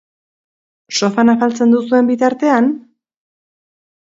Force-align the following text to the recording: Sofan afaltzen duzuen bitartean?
Sofan 0.99 1.31
afaltzen 1.33 1.75
duzuen 1.75 2.09
bitartean? 2.13 2.73